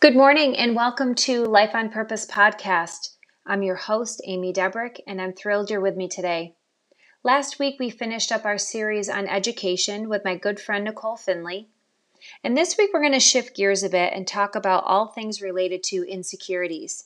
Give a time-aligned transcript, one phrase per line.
[0.00, 3.16] Good morning and welcome to Life on Purpose podcast.
[3.44, 6.54] I'm your host, Amy Debrick, and I'm thrilled you're with me today.
[7.22, 11.68] Last week, we finished up our series on education with my good friend Nicole Finley.
[12.42, 15.42] And this week, we're going to shift gears a bit and talk about all things
[15.42, 17.04] related to insecurities.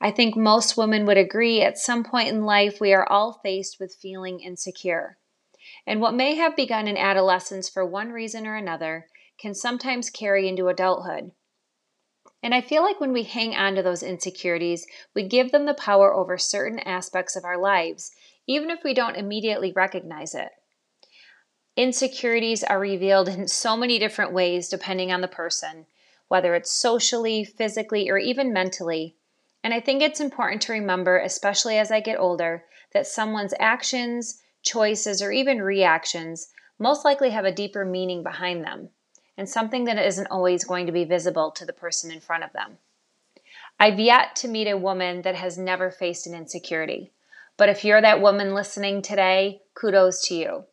[0.00, 3.80] I think most women would agree at some point in life we are all faced
[3.80, 5.18] with feeling insecure.
[5.88, 9.08] And what may have begun in adolescence for one reason or another
[9.38, 11.32] can sometimes carry into adulthood.
[12.42, 15.74] And I feel like when we hang on to those insecurities, we give them the
[15.74, 18.10] power over certain aspects of our lives,
[18.48, 20.50] even if we don't immediately recognize it.
[21.76, 25.86] Insecurities are revealed in so many different ways depending on the person,
[26.26, 29.16] whether it's socially, physically, or even mentally.
[29.62, 34.42] And I think it's important to remember, especially as I get older, that someone's actions,
[34.62, 38.90] choices, or even reactions most likely have a deeper meaning behind them
[39.42, 42.52] and something that isn't always going to be visible to the person in front of
[42.52, 42.78] them.
[43.80, 47.10] I've yet to meet a woman that has never faced an insecurity.
[47.56, 50.64] But if you're that woman listening today, kudos to you.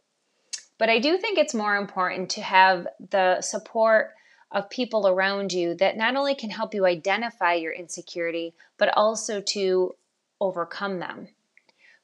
[0.77, 4.11] But I do think it's more important to have the support
[4.51, 9.41] of people around you that not only can help you identify your insecurity, but also
[9.41, 9.95] to
[10.39, 11.29] overcome them.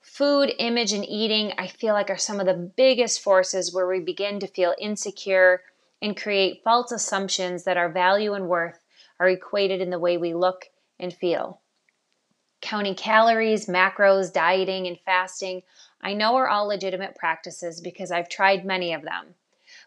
[0.02, 4.00] Food, image, and eating, I feel like, are some of the biggest forces where we
[4.00, 5.62] begin to feel insecure
[6.06, 8.80] and create false assumptions that our value and worth
[9.20, 11.62] are equated in the way we look and feel.
[12.62, 15.64] Counting calories, macros, dieting, and fasting,
[16.00, 19.34] I know are all legitimate practices because I've tried many of them.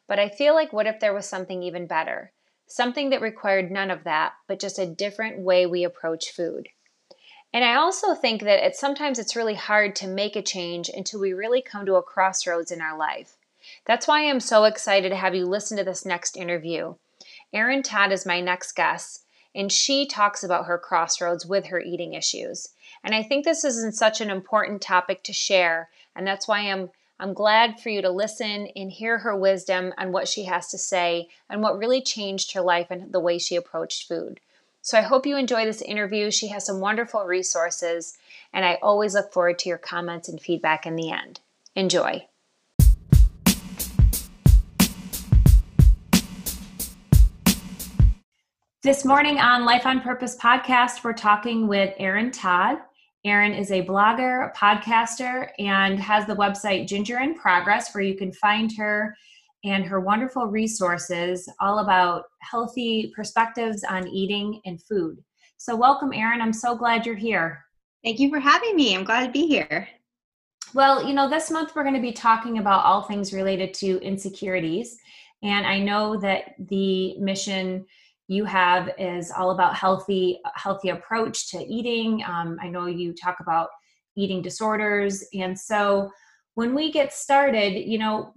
[0.09, 2.33] But I feel like what if there was something even better?
[2.67, 6.69] Something that required none of that, but just a different way we approach food.
[7.53, 11.21] And I also think that it, sometimes it's really hard to make a change until
[11.21, 13.38] we really come to a crossroads in our life.
[13.89, 16.97] That's why I'm so excited to have you listen to this next interview.
[17.55, 22.13] Erin Todd is my next guest, and she talks about her crossroads with her eating
[22.13, 22.69] issues.
[23.03, 26.91] And I think this is such an important topic to share, and that's why I'm
[27.19, 30.79] I'm glad for you to listen and hear her wisdom on what she has to
[30.79, 34.39] say and what really changed her life and the way she approached food.
[34.83, 36.31] So I hope you enjoy this interview.
[36.31, 38.17] She has some wonderful resources,
[38.53, 41.41] and I always look forward to your comments and feedback in the end.
[41.75, 42.28] Enjoy.
[48.85, 52.79] This morning on Life on Purpose podcast, we're talking with Erin Todd.
[53.25, 58.17] Erin is a blogger, a podcaster, and has the website Ginger in Progress, where you
[58.17, 59.17] can find her
[59.65, 65.19] and her wonderful resources all about healthy perspectives on eating and food.
[65.57, 66.41] So, welcome, Erin.
[66.41, 67.65] I'm so glad you're here.
[68.05, 68.95] Thank you for having me.
[68.95, 69.89] I'm glad to be here.
[70.73, 74.01] Well, you know, this month we're going to be talking about all things related to
[74.03, 74.99] insecurities.
[75.43, 77.85] And I know that the mission
[78.29, 82.23] you have is all about healthy healthy approach to eating.
[82.25, 83.71] Um, i know you talk about
[84.17, 85.25] eating disorders.
[85.35, 86.11] And so
[86.55, 88.35] when we get started you know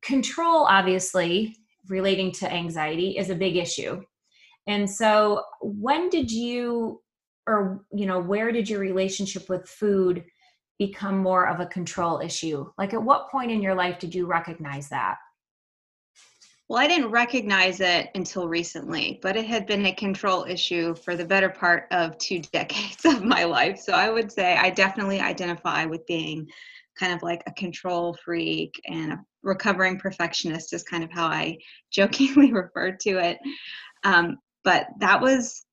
[0.00, 1.56] control obviously
[1.88, 4.02] relating to anxiety is a big issue.
[4.66, 7.00] And so when did you
[7.46, 10.24] or you know where did your relationship with food
[10.78, 12.70] become more of a control issue?
[12.78, 15.16] Like at what point in your life did you recognize that
[16.72, 21.16] well, I didn't recognize it until recently, but it had been a control issue for
[21.16, 23.78] the better part of two decades of my life.
[23.78, 26.48] So I would say I definitely identify with being
[26.98, 31.58] kind of like a control freak and a recovering perfectionist, is kind of how I
[31.92, 33.38] jokingly refer to it.
[34.04, 35.66] Um, but that was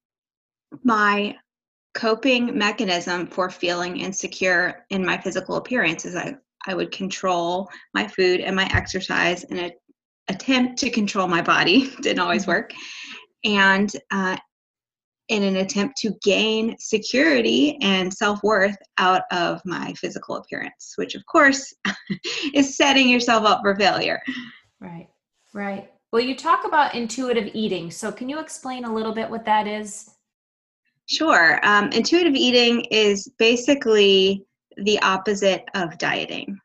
[0.84, 1.34] my
[1.94, 6.36] coping mechanism for feeling insecure in my physical appearance is I,
[6.68, 9.80] I would control my food and my exercise and it
[10.30, 11.92] attempt to control my body.
[12.02, 12.52] Didn't always mm-hmm.
[12.52, 12.74] work.
[13.44, 14.38] And uh,
[15.30, 21.24] in an attempt to gain security and self-worth out of my physical appearance which of
[21.28, 21.72] course
[22.54, 24.20] is setting yourself up for failure.
[24.80, 25.08] Right.
[25.54, 25.92] Right.
[26.12, 27.92] Well you talk about intuitive eating.
[27.92, 30.10] So can you explain a little bit what that is?
[31.06, 31.60] Sure.
[31.64, 34.46] Um, intuitive eating is basically
[34.78, 36.60] the opposite of dieting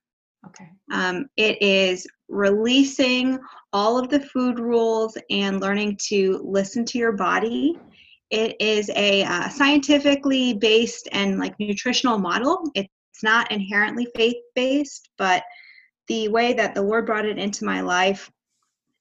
[0.91, 3.39] um, it is releasing
[3.73, 7.79] all of the food rules and learning to listen to your body.
[8.31, 12.71] It is a uh, scientifically based and like nutritional model.
[12.75, 12.89] It's
[13.23, 15.43] not inherently faith based, but
[16.09, 18.31] the way that the Lord brought it into my life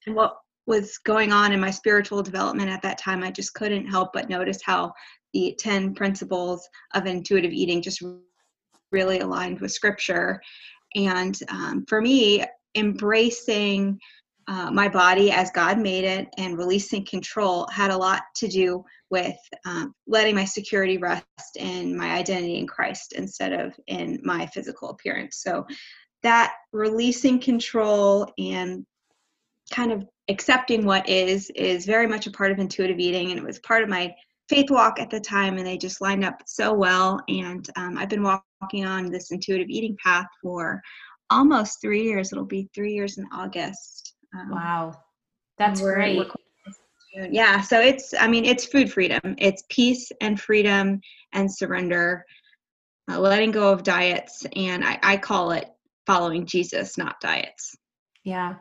[0.05, 3.87] and what was going on in my spiritual development at that time, I just couldn't
[3.87, 4.93] help but notice how
[5.33, 8.01] the 10 principles of intuitive eating just
[8.91, 10.41] really aligned with scripture.
[10.95, 12.43] And um, for me,
[12.75, 13.99] embracing
[14.47, 18.83] uh, my body as God made it and releasing control had a lot to do
[19.09, 21.25] with um, letting my security rest
[21.57, 25.37] in my identity in Christ instead of in my physical appearance.
[25.37, 25.65] So
[26.23, 28.85] that releasing control and
[29.71, 33.45] kind of accepting what is is very much a part of intuitive eating and it
[33.45, 34.13] was part of my
[34.53, 37.19] faith walk at the time and they just lined up so well.
[37.27, 40.81] And um, i've been walking on this intuitive eating path for
[41.29, 42.31] almost three years.
[42.31, 44.13] It'll be three years in august.
[44.37, 44.93] Um, wow.
[45.57, 46.17] That's we're, great.
[46.17, 49.35] we're yeah so it's i mean it's food freedom.
[49.37, 50.99] It's peace and freedom
[51.33, 52.25] and surrender
[53.11, 55.69] uh, letting go of diets and I, I call it
[56.05, 57.75] following jesus not diets.
[58.23, 58.55] Yeah.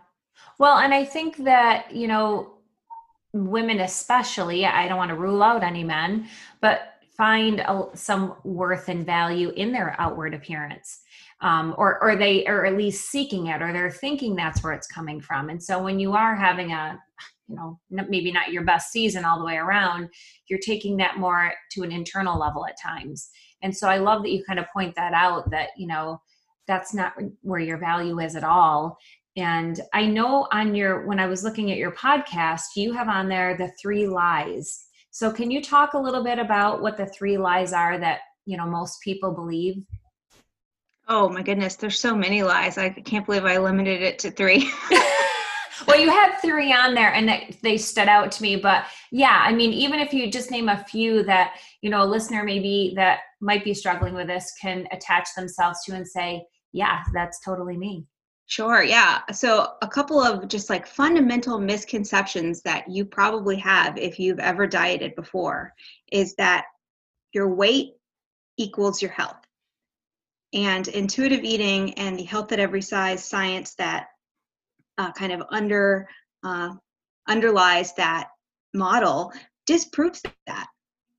[0.59, 2.62] Well and i think that you know
[3.33, 6.27] women especially i don't want to rule out any men
[6.61, 11.03] but find a, some worth and value in their outward appearance
[11.43, 14.87] um, or or they are at least seeking it or they're thinking that's where it's
[14.87, 15.51] coming from.
[15.51, 16.99] And so when you are having a
[17.49, 20.09] you know maybe not your best season all the way around
[20.49, 23.29] you're taking that more to an internal level at times.
[23.63, 26.21] And so i love that you kind of point that out that you know
[26.69, 28.97] that's not where your value is at all
[29.37, 33.29] and I know on your, when I was looking at your podcast, you have on
[33.29, 34.85] there the three lies.
[35.11, 38.57] So can you talk a little bit about what the three lies are that, you
[38.57, 39.83] know, most people believe?
[41.09, 42.79] Oh my goodness, there's so many lies.
[42.79, 44.71] I can't believe I limited it to three.
[45.87, 48.57] well, you had three on there and they stood out to me.
[48.57, 52.07] But yeah, I mean, even if you just name a few that, you know, a
[52.07, 57.01] listener maybe that might be struggling with this can attach themselves to and say, yeah,
[57.13, 58.07] that's totally me.
[58.47, 59.23] Sure, yeah.
[59.33, 64.67] So, a couple of just like fundamental misconceptions that you probably have if you've ever
[64.67, 65.73] dieted before
[66.11, 66.67] is that
[67.33, 67.93] your weight
[68.59, 69.39] equals your health.
[70.53, 74.09] And intuitive eating and the health at every size science that
[74.99, 76.09] uh, kind of under
[76.45, 76.75] uh,
[77.27, 78.29] underlies that
[78.75, 79.33] model
[79.67, 80.67] disproves that.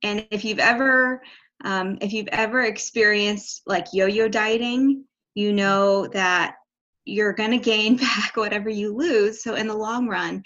[0.04, 1.24] And if you've ever
[1.64, 6.56] um, if you've ever experienced like yo-yo dieting, you know that
[7.06, 9.44] you're going to gain back whatever you lose.
[9.44, 10.44] So, in the long run,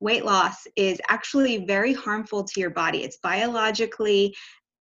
[0.00, 3.02] weight loss is actually very harmful to your body.
[3.02, 4.34] It's biologically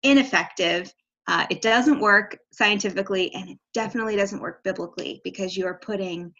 [0.03, 0.93] ineffective.
[1.27, 6.33] Uh, it doesn't work scientifically, and it definitely doesn't work biblically because you are putting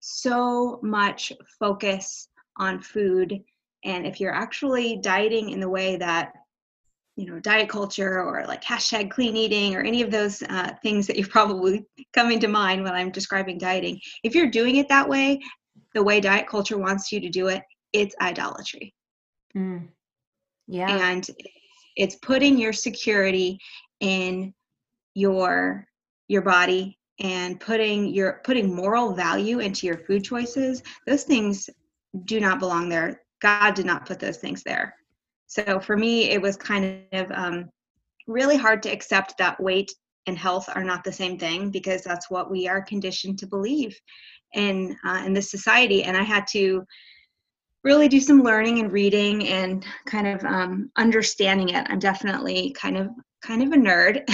[0.00, 3.42] so much focus on food.
[3.84, 6.32] And if you're actually dieting in the way that
[7.18, 11.06] you know diet culture or like hashtag clean eating or any of those uh, things
[11.06, 11.84] that you're probably
[12.14, 14.00] coming to mind when i'm describing dieting.
[14.22, 15.40] If you're doing it that way
[15.94, 17.62] the way diet culture wants you to do it
[17.92, 18.94] it's idolatry.
[19.56, 19.88] Mm.
[20.66, 21.08] yeah.
[21.08, 21.26] And
[21.96, 23.58] it's putting your security
[24.00, 24.54] in
[25.14, 25.86] your
[26.28, 30.82] your body and putting your putting moral value into your food choices.
[31.06, 31.68] Those things
[32.24, 33.22] do not belong there.
[33.40, 34.94] God did not put those things there
[35.48, 37.70] so for me, it was kind of um,
[38.26, 39.90] really hard to accept that weight
[40.26, 43.98] and health are not the same thing because that's what we are conditioned to believe
[44.54, 46.04] in uh, in this society.
[46.04, 46.84] And I had to
[47.82, 51.86] really do some learning and reading and kind of um, understanding it.
[51.88, 53.08] I'm definitely kind of
[53.42, 54.24] kind of a nerd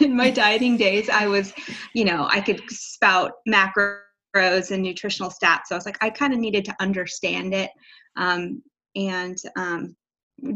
[0.00, 1.08] in my dieting days.
[1.08, 1.52] I was,
[1.94, 5.62] you know, I could spout macros and nutritional stats.
[5.66, 7.70] So I was like, I kind of needed to understand it.
[8.16, 8.62] Um,
[8.94, 9.96] and um,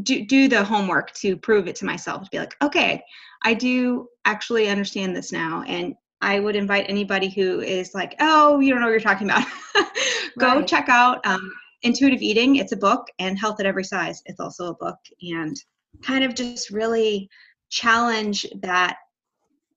[0.03, 3.03] do, do the homework to prove it to myself to be like okay
[3.43, 8.61] i do actually understand this now and i would invite anybody who is like oh
[8.61, 9.47] you don't know what you're talking about.
[10.39, 10.67] Go right.
[10.67, 12.56] check out um, intuitive eating.
[12.56, 15.56] It's a book and health at every size it's also a book and
[16.03, 17.29] kind of just really
[17.70, 18.97] challenge that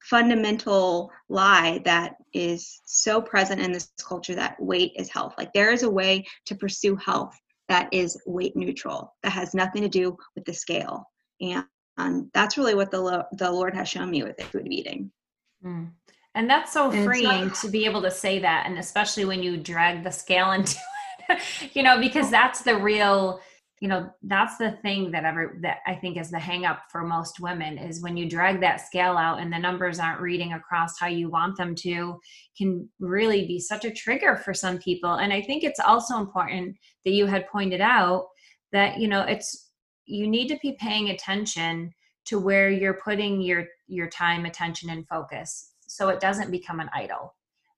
[0.01, 5.33] fundamental lie that is so present in this culture that weight is health.
[5.37, 7.37] Like there is a way to pursue health
[7.69, 11.05] that is weight neutral, that has nothing to do with the scale.
[11.41, 11.65] And,
[11.97, 15.11] and that's really what the, lo- the Lord has shown me with the food eating.
[15.63, 15.91] Mm.
[16.35, 18.65] And that's so and freeing to be able to say that.
[18.67, 20.77] And especially when you drag the scale into
[21.29, 21.41] it,
[21.73, 23.41] you know, because that's the real
[23.79, 27.03] you know that's the thing that ever that i think is the hang up for
[27.03, 30.99] most women is when you drag that scale out and the numbers aren't reading across
[30.99, 32.19] how you want them to
[32.57, 36.75] can really be such a trigger for some people and i think it's also important
[37.05, 38.27] that you had pointed out
[38.71, 39.69] that you know it's
[40.05, 41.93] you need to be paying attention
[42.25, 46.89] to where you're putting your your time attention and focus so it doesn't become an
[46.93, 47.33] idol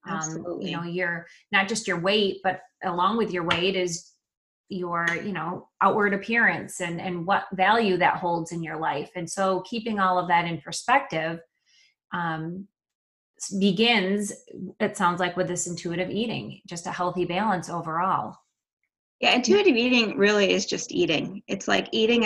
[0.07, 0.53] Absolutely.
[0.53, 4.13] Um, you know your not just your weight but along with your weight is
[4.69, 9.29] your you know outward appearance and and what value that holds in your life and
[9.29, 11.39] so keeping all of that in perspective
[12.13, 12.67] um,
[13.59, 14.31] begins
[14.79, 18.35] it sounds like with this intuitive eating just a healthy balance overall
[19.19, 21.43] Yeah, intuitive eating really is just eating.
[21.47, 22.25] It's like eating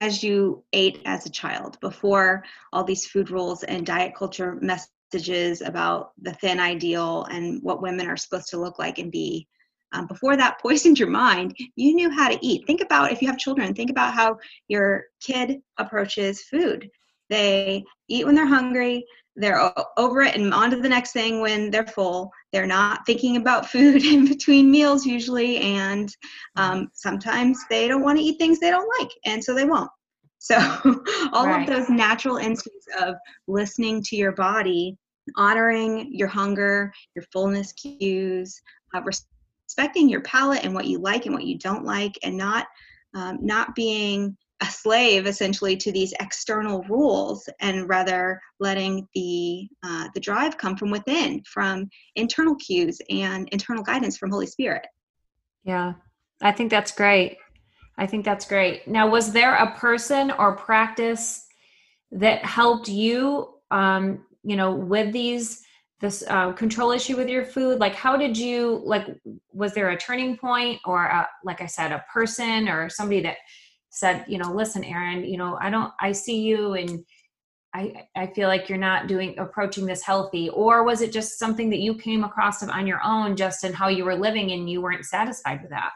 [0.00, 5.60] as you ate as a child before all these food rules and diet culture messages
[5.60, 9.46] about the thin ideal and what women are supposed to look like and be.
[9.92, 12.66] Um, before that poisoned your mind, you knew how to eat.
[12.66, 16.88] Think about if you have children, think about how your kid approaches food.
[17.28, 19.04] They eat when they're hungry,
[19.36, 22.30] they're over it and on to the next thing when they're full.
[22.52, 26.14] They're not thinking about food in between meals usually, and
[26.56, 29.90] um, sometimes they don't want to eat things they don't like, and so they won't.
[30.42, 30.56] So,
[31.34, 31.68] all right.
[31.68, 33.16] of those natural instincts of
[33.46, 34.96] listening to your body,
[35.36, 38.58] honoring your hunger, your fullness cues,
[38.94, 39.02] uh,
[39.70, 42.66] respecting your palate and what you like and what you don't like, and not
[43.14, 50.08] um, not being a slave essentially to these external rules and rather letting the uh,
[50.12, 54.84] the drive come from within from internal cues and internal guidance from holy spirit.
[55.62, 55.94] Yeah.
[56.42, 57.38] I think that's great.
[57.96, 58.88] I think that's great.
[58.88, 61.46] Now was there a person or practice
[62.10, 65.62] that helped you um, you know with these
[66.00, 67.78] this uh, control issue with your food?
[67.78, 69.06] Like how did you like
[69.52, 73.36] was there a turning point or a, like i said a person or somebody that
[73.90, 77.04] said, you know, listen, Erin, you know, I don't, I see you and
[77.74, 81.70] I, I feel like you're not doing approaching this healthy or was it just something
[81.70, 84.80] that you came across on your own just in how you were living and you
[84.80, 85.90] weren't satisfied with that?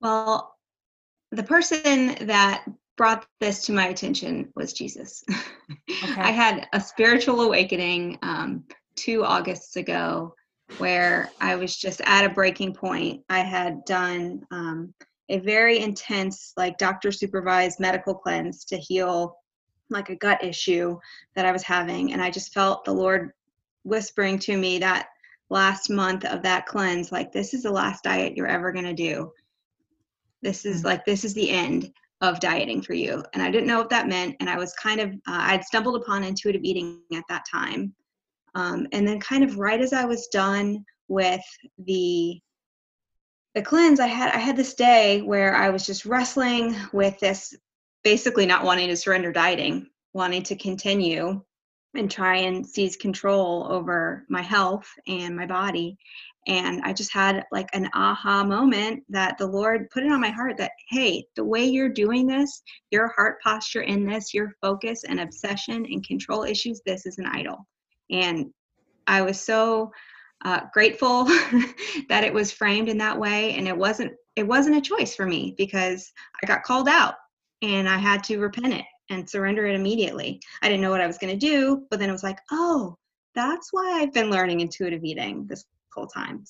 [0.00, 0.54] Well
[1.30, 2.64] the person that
[2.96, 6.20] brought this to my attention was jesus okay.
[6.20, 8.64] i had a spiritual awakening um,
[8.96, 10.34] two augusts ago
[10.78, 14.94] where i was just at a breaking point i had done um,
[15.28, 19.36] a very intense, like doctor supervised medical cleanse to heal
[19.90, 20.98] like a gut issue
[21.34, 22.12] that I was having.
[22.12, 23.32] And I just felt the Lord
[23.84, 25.08] whispering to me that
[25.50, 28.94] last month of that cleanse, like, this is the last diet you're ever going to
[28.94, 29.32] do.
[30.42, 30.88] This is mm-hmm.
[30.88, 31.90] like, this is the end
[32.20, 33.22] of dieting for you.
[33.32, 34.36] And I didn't know what that meant.
[34.40, 37.94] And I was kind of, uh, I'd stumbled upon intuitive eating at that time.
[38.54, 41.42] Um, and then, kind of right as I was done with
[41.78, 42.40] the
[43.54, 47.54] the cleanse i had i had this day where i was just wrestling with this
[48.02, 51.40] basically not wanting to surrender dieting wanting to continue
[51.94, 55.96] and try and seize control over my health and my body
[56.46, 60.28] and i just had like an aha moment that the lord put it on my
[60.28, 65.04] heart that hey the way you're doing this your heart posture in this your focus
[65.04, 67.66] and obsession and control issues this is an idol.
[68.10, 68.50] And
[69.06, 69.90] i was so
[70.44, 71.24] uh, grateful
[72.08, 75.24] that it was framed in that way and it wasn't it wasn't a choice for
[75.24, 77.14] me because i got called out
[77.62, 80.40] and i had to repent it and surrender it immediately.
[80.62, 82.98] I didn't know what i was going to do but then it was like oh
[83.34, 86.42] that's why i've been learning intuitive eating this whole time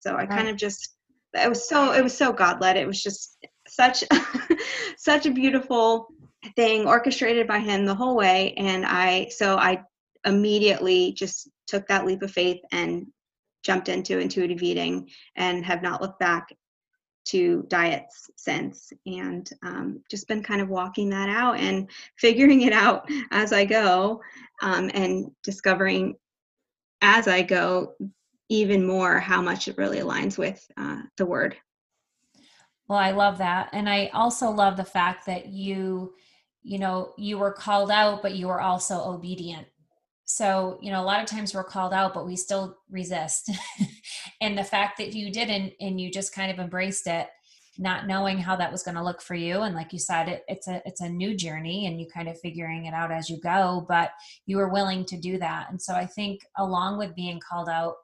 [0.00, 0.96] so i kind of just
[1.34, 3.38] it was so it was so god led it was just
[3.68, 4.02] such
[4.96, 6.08] such a beautiful
[6.56, 8.54] thing orchestrated by him the whole way.
[8.56, 9.82] And i so i
[10.26, 13.06] immediately just took that leap of faith and
[13.62, 16.48] jumped into intuitive eating and have not looked back
[17.26, 18.92] to diets since.
[19.06, 21.88] And um, just been kind of walking that out and
[22.18, 24.20] figuring it out as I go
[24.62, 26.16] um, and discovering
[27.02, 27.94] as I go
[28.50, 31.56] even more how much it really aligns with uh, the word.
[32.88, 33.70] Well, I love that.
[33.72, 36.12] And I also love the fact that you,
[36.62, 39.66] you know, you were called out, but you were also obedient
[40.30, 43.50] so you know a lot of times we're called out but we still resist
[44.40, 47.26] and the fact that you didn't and you just kind of embraced it
[47.78, 50.44] not knowing how that was going to look for you and like you said it,
[50.46, 53.40] it's a it's a new journey and you kind of figuring it out as you
[53.40, 54.12] go but
[54.46, 57.96] you were willing to do that and so i think along with being called out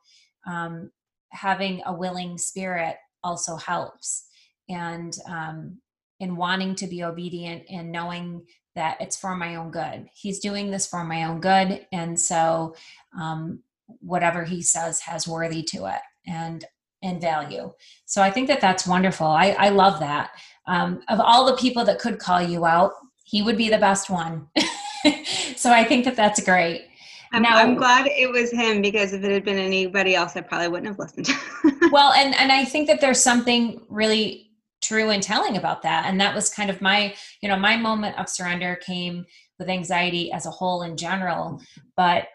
[0.47, 0.91] um,
[1.31, 4.27] having a willing spirit also helps
[4.69, 5.79] and um,
[6.21, 10.07] in wanting to be obedient and knowing that it's for my own good.
[10.15, 11.87] He's doing this for my own good.
[11.93, 12.75] And so
[13.19, 13.61] um,
[14.01, 16.65] whatever he says has worthy to it and
[17.03, 17.73] and value.
[18.07, 19.27] So I think that that's wonderful.
[19.27, 20.31] I, I love that.
[20.67, 24.11] Um, of all the people that could call you out, he would be the best
[24.11, 24.49] one.
[25.57, 26.87] so I think that that's great.
[27.33, 30.41] I'm, now, I'm glad it was him because if it had been anybody else, I
[30.41, 31.29] probably wouldn't have listened.
[31.93, 34.47] well, and and I think that there's something really
[34.83, 38.19] true in telling about that and that was kind of my you know my moment
[38.19, 39.25] of surrender came
[39.59, 41.61] with anxiety as a whole in general
[41.97, 42.29] but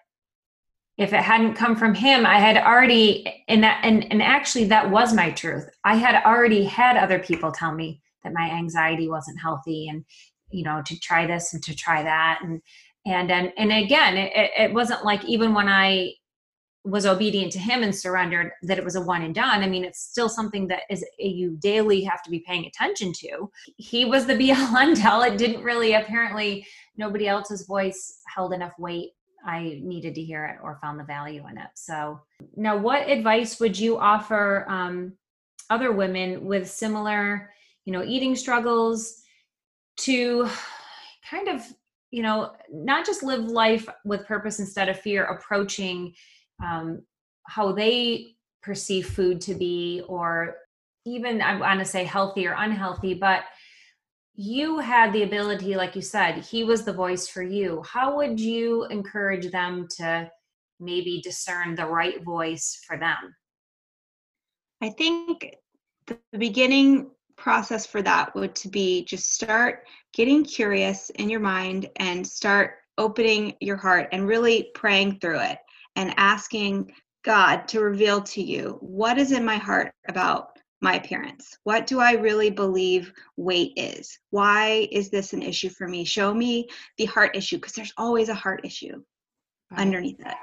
[0.97, 4.89] if it hadn't come from him i had already and that and, and actually that
[4.89, 9.39] was my truth i had already had other people tell me that my anxiety wasn't
[9.39, 10.03] healthy and
[10.49, 12.61] you know to try this and to try that and
[13.05, 16.11] and and, and again it, it wasn't like even when i
[16.83, 19.61] was obedient to him and surrendered that it was a one and done.
[19.61, 23.51] I mean it's still something that is you daily have to be paying attention to.
[23.77, 25.21] He was the be all end all.
[25.21, 26.65] It didn't really apparently
[26.97, 29.11] nobody else's voice held enough weight
[29.45, 31.69] i needed to hear it or found the value in it.
[31.75, 32.19] So
[32.55, 35.13] now what advice would you offer um,
[35.69, 37.51] other women with similar
[37.85, 39.21] you know eating struggles
[39.97, 40.49] to
[41.29, 41.63] kind of
[42.11, 46.13] you know not just live life with purpose instead of fear approaching
[46.63, 47.01] um,
[47.47, 50.55] how they perceive food to be, or
[51.05, 53.43] even I want to say healthy or unhealthy, but
[54.35, 57.83] you had the ability, like you said, he was the voice for you.
[57.85, 60.29] How would you encourage them to
[60.79, 63.35] maybe discern the right voice for them?
[64.81, 65.55] I think
[66.07, 67.11] the beginning
[67.41, 69.83] process for that would to be just start
[70.13, 75.57] getting curious in your mind and start opening your heart and really praying through it
[75.95, 76.93] and asking
[77.23, 81.57] God to reveal to you what is in my heart about my appearance.
[81.63, 84.17] What do I really believe weight is?
[84.29, 86.03] Why is this an issue for me?
[86.03, 86.67] Show me
[86.97, 89.01] the heart issue because there's always a heart issue
[89.71, 89.79] right.
[89.79, 90.35] underneath it.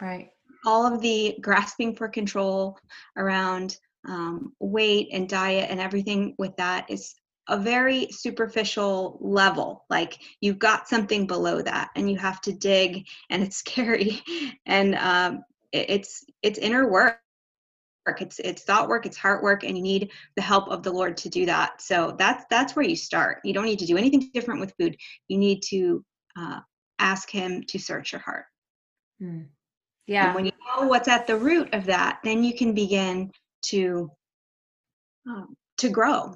[0.00, 0.30] Right.
[0.64, 2.78] All of the grasping for control
[3.16, 7.14] around um, weight and diet and everything with that is
[7.48, 9.84] a very superficial level.
[9.90, 14.22] Like you've got something below that and you have to dig and it's scary
[14.66, 17.18] and um, it, it's it's inner work.
[18.06, 21.16] It's it's thought work it's heart work and you need the help of the lord
[21.18, 21.80] to do that.
[21.80, 23.38] So that's that's where you start.
[23.44, 24.96] You don't need to do anything different with food.
[25.28, 26.04] You need to
[26.36, 26.60] uh,
[26.98, 28.44] ask him to search your heart.
[29.22, 29.46] Mm.
[30.08, 30.26] yeah.
[30.26, 33.30] and when you know what's at the root of that then you can begin
[33.62, 34.10] to
[35.28, 36.34] um, to grow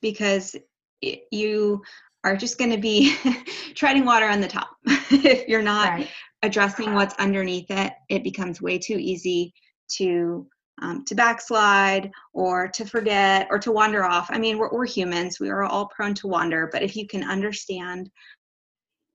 [0.00, 0.56] because
[1.00, 1.82] it, you
[2.24, 3.14] are just going to be
[3.74, 4.70] treading water on the top.
[5.10, 6.08] If you're not right.
[6.42, 9.54] addressing what's underneath it it becomes way too easy
[9.92, 10.46] to
[10.82, 14.28] um, to backslide or to forget or to wander off.
[14.30, 15.40] I mean we're, we're humans.
[15.40, 18.10] We are all prone to wander but if you can understand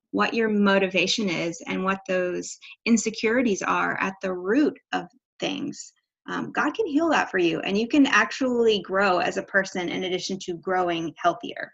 [0.10, 5.06] what your motivation is and what those insecurities are at the root of
[5.40, 5.94] things
[6.28, 9.90] um, God can heal that for you, and you can actually grow as a person
[9.90, 11.74] in addition to growing healthier,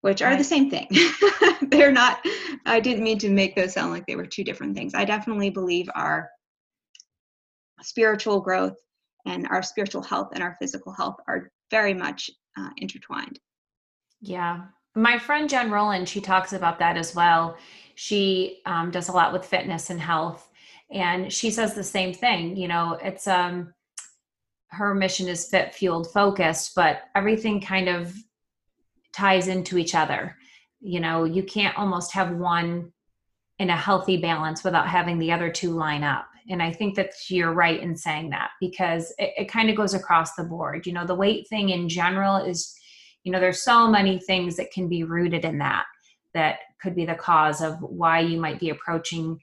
[0.00, 0.38] which are right.
[0.38, 0.88] the same thing.
[1.70, 2.24] They're not,
[2.66, 4.94] I didn't mean to make those sound like they were two different things.
[4.94, 6.28] I definitely believe our
[7.82, 8.76] spiritual growth
[9.26, 13.38] and our spiritual health and our physical health are very much uh, intertwined.
[14.20, 14.62] Yeah.
[14.96, 17.56] My friend Jen Roland, she talks about that as well.
[17.94, 20.50] She um, does a lot with fitness and health
[20.90, 23.72] and she says the same thing you know it's um
[24.68, 28.14] her mission is fit fueled focused but everything kind of
[29.12, 30.36] ties into each other.
[30.80, 32.92] You know you can't almost have one
[33.58, 36.26] in a healthy balance without having the other two line up.
[36.50, 39.94] And i think that you're right in saying that because it, it kind of goes
[39.94, 40.86] across the board.
[40.86, 42.74] You know the weight thing in general is
[43.22, 45.86] you know there's so many things that can be rooted in that
[46.34, 49.40] that could be the cause of why you might be approaching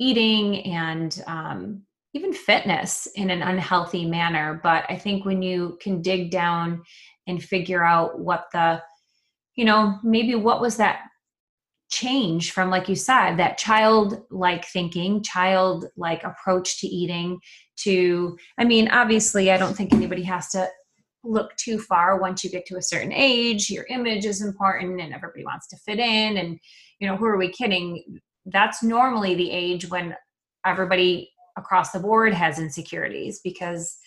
[0.00, 4.60] eating and um, even fitness in an unhealthy manner.
[4.62, 6.82] But I think when you can dig down
[7.26, 8.82] and figure out what the,
[9.54, 11.00] you know, maybe what was that
[11.90, 17.38] change from, like you said, that childlike thinking, childlike approach to eating
[17.76, 20.68] to, I mean, obviously, I don't think anybody has to
[21.22, 25.12] look too far once you get to a certain age your image is important and
[25.12, 26.58] everybody wants to fit in and
[26.98, 28.02] you know who are we kidding
[28.46, 30.14] that's normally the age when
[30.64, 33.98] everybody across the board has insecurities because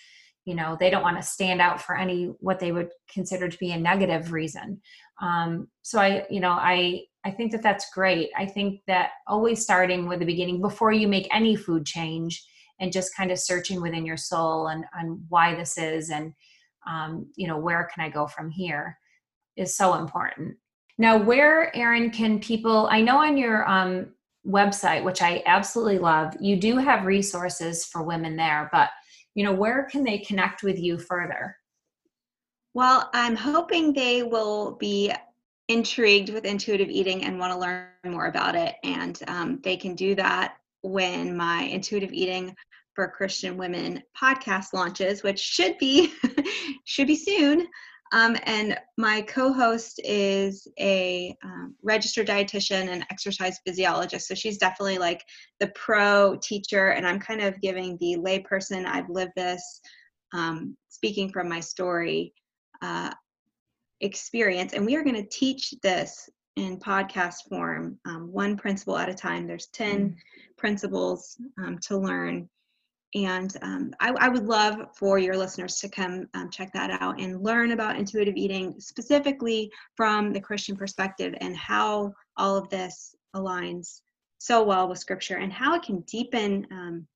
[0.46, 3.58] you know they don't want to stand out for any what they would consider to
[3.58, 4.82] be a negative reason.
[5.22, 8.30] Um, so i you know i i think that that's great.
[8.38, 12.46] I think that always starting with the beginning before you make any food change
[12.80, 16.34] and just kind of searching within your soul and on why this is and
[16.88, 18.98] um, you know where can i go from here
[19.56, 20.56] is so important.
[20.98, 24.08] Now where erin can people i know on your um,
[24.48, 28.90] website, which I absolutely love, you do have resources for women there, but
[29.36, 31.58] you know, where can they connect with you further?
[32.74, 35.12] Well, I'm hoping they will be
[35.70, 38.76] intrigued with intuitive eating and want to learn more about it.
[38.84, 42.56] And um, they can do that when my intuitive eating
[42.94, 46.14] for Christian women podcast launches, which should be
[46.86, 47.68] should be soon.
[48.14, 54.28] Um, and my co-host is a um, registered dietitian and exercise physiologist.
[54.28, 55.24] So she's definitely like
[55.60, 58.86] the pro teacher, and I'm kind of giving the layperson.
[58.86, 59.82] I've lived this,
[60.32, 62.34] um, speaking from my story
[62.84, 63.12] uh,
[64.02, 69.10] experience, and we are going to teach this in podcast form, um, one principle at
[69.10, 69.48] a time.
[69.48, 70.16] There's ten mm.
[70.56, 72.48] principles um, to learn,
[73.16, 77.20] and um, I, I, would love for your listeners to come um, check that out
[77.20, 83.16] and learn about intuitive eating specifically from the Christian perspective and how all of this
[83.36, 84.02] aligns
[84.40, 87.08] so well with Scripture and how it can deepen um,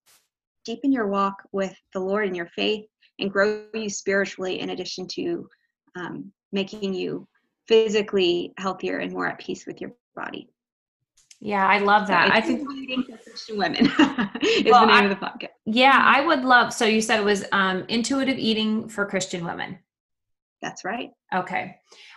[0.65, 2.85] deepen your walk with the Lord and your faith
[3.19, 5.47] and grow you spiritually in addition to
[5.95, 7.27] um, making you
[7.67, 10.49] physically healthier and more at peace with your body.
[11.39, 12.31] Yeah, I love that.
[12.31, 13.85] I think eating for Christian women
[14.41, 15.49] is well, the name I, of the podcast.
[15.65, 16.73] Yeah, I would love.
[16.73, 19.77] So you said it was um, intuitive eating for Christian women.
[20.61, 21.11] That's right.
[21.33, 21.75] Okay.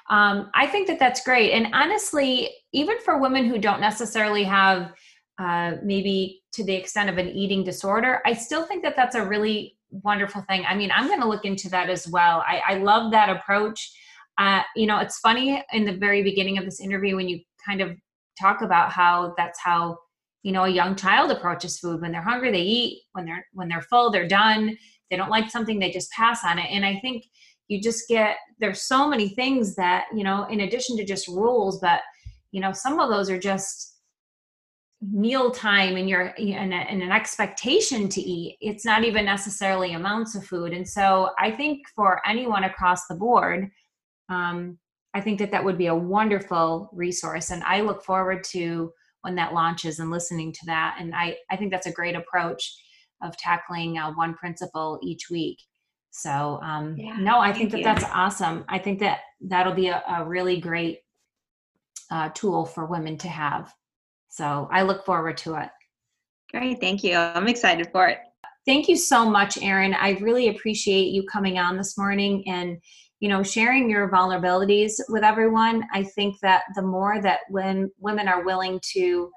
[0.09, 1.53] Um, I think that that's great.
[1.53, 4.93] And honestly, even for women who don't necessarily have
[5.39, 9.25] uh, maybe to the extent of an eating disorder, I still think that that's a
[9.25, 10.65] really wonderful thing.
[10.67, 12.43] I mean, I'm going to look into that as well.
[12.47, 13.93] I, I love that approach.
[14.39, 17.83] Uh, you know, it's funny in the very beginning of this interview when you kind
[17.83, 17.97] of
[18.41, 19.99] talk about how that's how
[20.43, 22.01] you know a young child approaches food.
[22.01, 23.03] When they're hungry they eat.
[23.13, 24.77] When they're when they're full they're done.
[25.11, 26.67] They don't like something they just pass on it.
[26.71, 27.25] And i think
[27.69, 31.79] you just get there's so many things that you know in addition to just rules
[31.81, 32.01] but
[32.51, 33.99] you know some of those are just
[35.01, 38.59] meal time and your and, and an expectation to eat.
[38.61, 40.73] It's not even necessarily amounts of food.
[40.73, 43.71] And so i think for anyone across the board
[44.29, 44.79] um,
[45.15, 47.51] I think that that would be a wonderful resource.
[47.51, 48.93] And I look forward to
[49.23, 50.97] when that launches and listening to that.
[51.01, 52.75] And I, I think that's a great approach
[53.23, 55.59] of tackling uh, one principle each week.
[56.11, 57.85] So, um, yeah, no, I think that you.
[57.85, 58.65] that's awesome.
[58.69, 61.01] I think that that'll be a, a really great
[62.11, 63.73] uh, tool for women to have.
[64.29, 65.69] So I look forward to it.
[66.51, 66.81] Great.
[66.81, 67.17] Thank you.
[67.17, 68.19] I'm excited for it.
[68.67, 69.95] Thank you so much, Erin.
[69.95, 72.79] I really appreciate you coming on this morning and
[73.21, 78.27] you know sharing your vulnerabilities with everyone i think that the more that when women
[78.27, 79.31] are willing to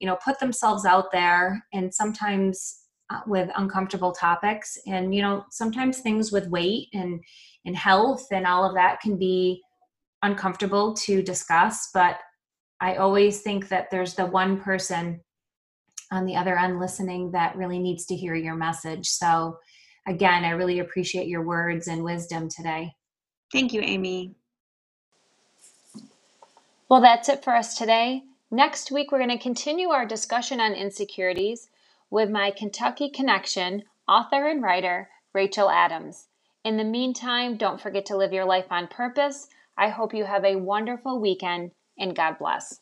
[0.00, 5.44] you know put themselves out there and sometimes uh, with uncomfortable topics and you know
[5.50, 7.20] sometimes things with weight and
[7.64, 9.60] and health and all of that can be
[10.22, 12.16] uncomfortable to discuss but
[12.80, 15.20] i always think that there's the one person
[16.12, 19.08] on the other end listening that really needs to hear your message.
[19.08, 19.58] So
[20.06, 22.92] again i really appreciate your words and wisdom today
[23.52, 24.34] Thank you, Amy.
[26.88, 28.22] Well, that's it for us today.
[28.50, 31.68] Next week, we're going to continue our discussion on insecurities
[32.10, 36.28] with my Kentucky connection, author and writer, Rachel Adams.
[36.64, 39.48] In the meantime, don't forget to live your life on purpose.
[39.76, 42.80] I hope you have a wonderful weekend and God bless.